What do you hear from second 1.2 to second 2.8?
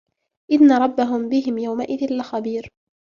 بِهِمْ يَوْمَئِذٍ لَخَبِيرٌ